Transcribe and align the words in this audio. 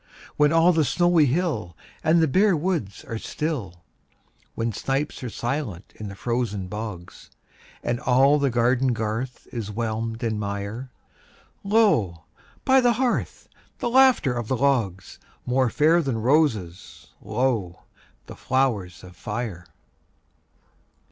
When 0.35 0.51
all 0.51 0.73
the 0.73 0.83
snowy 0.83 1.27
hill 1.27 1.77
And 2.03 2.23
the 2.23 2.27
bare 2.27 2.57
woods 2.57 3.05
are 3.05 3.19
still; 3.19 3.83
When 4.55 4.73
snipes 4.73 5.21
are 5.23 5.29
silent 5.29 5.93
in 5.95 6.07
the 6.07 6.15
frozen 6.15 6.65
bogs, 6.65 7.29
And 7.83 7.99
all 7.99 8.39
the 8.39 8.49
garden 8.49 8.93
garth 8.93 9.47
is 9.51 9.69
whelmed 9.69 10.23
in 10.23 10.39
mire, 10.39 10.89
Lo, 11.63 12.23
by 12.65 12.81
the 12.81 12.93
hearth, 12.93 13.47
the 13.77 13.91
laughter 13.91 14.33
of 14.33 14.47
the 14.47 14.57
logs— 14.57 15.19
More 15.45 15.69
fair 15.69 16.01
than 16.01 16.17
roses, 16.17 17.09
lo, 17.21 17.83
the 18.25 18.35
flowers 18.35 19.03
of 19.03 19.15
fire! 19.15 19.67